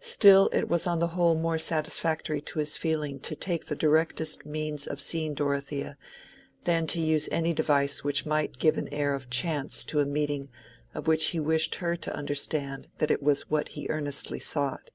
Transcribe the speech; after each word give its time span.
Still 0.00 0.50
it 0.52 0.68
was 0.68 0.84
on 0.88 0.98
the 0.98 1.06
whole 1.14 1.36
more 1.36 1.56
satisfactory 1.56 2.40
to 2.40 2.58
his 2.58 2.76
feeling 2.76 3.20
to 3.20 3.36
take 3.36 3.66
the 3.66 3.76
directest 3.76 4.44
means 4.44 4.84
of 4.84 5.00
seeing 5.00 5.32
Dorothea, 5.32 5.96
than 6.64 6.88
to 6.88 7.00
use 7.00 7.28
any 7.30 7.52
device 7.54 8.02
which 8.02 8.26
might 8.26 8.58
give 8.58 8.76
an 8.78 8.88
air 8.88 9.14
of 9.14 9.30
chance 9.30 9.84
to 9.84 10.00
a 10.00 10.04
meeting 10.04 10.48
of 10.92 11.06
which 11.06 11.26
he 11.26 11.38
wished 11.38 11.76
her 11.76 11.94
to 11.94 12.12
understand 12.16 12.88
that 12.98 13.12
it 13.12 13.22
was 13.22 13.48
what 13.48 13.68
he 13.78 13.86
earnestly 13.88 14.40
sought. 14.40 14.90